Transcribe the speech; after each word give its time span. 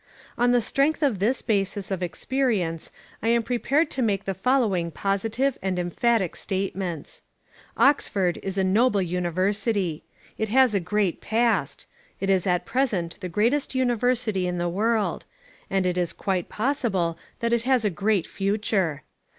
On 0.35 0.51
the 0.51 0.61
strength 0.61 1.03
of 1.03 1.19
this 1.19 1.43
basis 1.43 1.91
of 1.91 2.01
experience 2.01 2.91
I 3.21 3.27
am 3.27 3.43
prepared 3.43 3.91
to 3.91 4.01
make 4.01 4.25
the 4.25 4.33
following 4.33 4.89
positive 4.89 5.59
and 5.61 5.77
emphatic 5.77 6.35
statements. 6.35 7.21
Oxford 7.77 8.39
is 8.41 8.57
a 8.57 8.63
noble 8.63 9.03
university. 9.03 10.03
It 10.39 10.49
has 10.49 10.73
a 10.73 10.79
great 10.79 11.21
past. 11.21 11.85
It 12.19 12.31
is 12.31 12.47
at 12.47 12.65
present 12.65 13.19
the 13.19 13.29
greatest 13.29 13.75
university 13.75 14.47
in 14.47 14.57
the 14.57 14.67
world: 14.69 15.25
and 15.69 15.85
it 15.85 15.99
is 15.99 16.13
quite 16.13 16.49
possible 16.49 17.15
that 17.39 17.53
it 17.53 17.61
has 17.61 17.85
a 17.85 17.91
great 17.91 18.25
future. 18.25 19.03